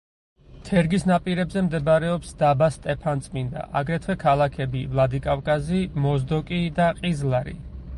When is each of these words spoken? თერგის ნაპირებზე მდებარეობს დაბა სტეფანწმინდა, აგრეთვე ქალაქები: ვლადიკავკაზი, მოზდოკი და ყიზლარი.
თერგის 0.69 1.03
ნაპირებზე 1.11 1.63
მდებარეობს 1.65 2.33
დაბა 2.41 2.71
სტეფანწმინდა, 2.77 3.69
აგრეთვე 3.83 4.19
ქალაქები: 4.27 4.83
ვლადიკავკაზი, 4.97 5.87
მოზდოკი 6.09 6.65
და 6.83 6.95
ყიზლარი. 7.03 7.61